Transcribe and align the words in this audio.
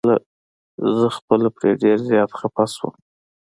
زه 0.97 1.07
خپله 1.17 1.47
پرې 1.57 1.71
ډير 1.81 1.97
زيات 2.09 2.31
خفه 2.39 2.65
شوم. 2.75 2.93